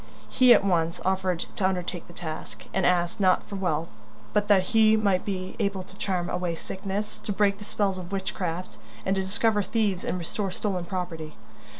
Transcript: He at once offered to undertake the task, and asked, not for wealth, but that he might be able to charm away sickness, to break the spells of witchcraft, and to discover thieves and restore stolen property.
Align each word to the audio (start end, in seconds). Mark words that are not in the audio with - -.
He 0.29 0.51
at 0.51 0.63
once 0.65 0.99
offered 1.05 1.45
to 1.57 1.67
undertake 1.67 2.07
the 2.07 2.11
task, 2.13 2.65
and 2.73 2.87
asked, 2.87 3.19
not 3.19 3.43
for 3.47 3.55
wealth, 3.55 3.89
but 4.33 4.47
that 4.47 4.63
he 4.73 4.97
might 4.97 5.25
be 5.25 5.55
able 5.59 5.83
to 5.83 5.95
charm 5.95 6.27
away 6.27 6.55
sickness, 6.55 7.19
to 7.19 7.31
break 7.31 7.59
the 7.59 7.65
spells 7.65 7.99
of 7.99 8.11
witchcraft, 8.11 8.77
and 9.05 9.15
to 9.15 9.21
discover 9.21 9.61
thieves 9.61 10.03
and 10.03 10.17
restore 10.17 10.49
stolen 10.49 10.85
property. 10.85 11.35